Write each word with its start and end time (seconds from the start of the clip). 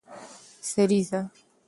سريزه 0.69 1.29